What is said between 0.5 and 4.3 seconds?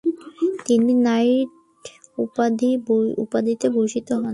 তিনি নাইট উপাধিতে ভূষিত হন।